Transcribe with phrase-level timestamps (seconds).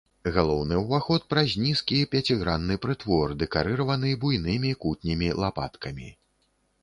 [0.35, 6.09] Галоўны ўваход праз нізкі пяцігранны прытвор дэкарыраваны буйнымі кутнімі лапаткамі.